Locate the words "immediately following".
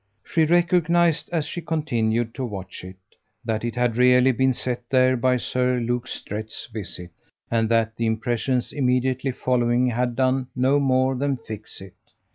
8.73-9.85